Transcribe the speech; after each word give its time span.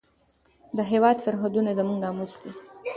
د 0.77 0.79
هېواد 0.91 1.17
سرحدونه 1.25 1.71
زموږ 1.77 1.97
ناموس 2.03 2.33
دی. 2.41 2.51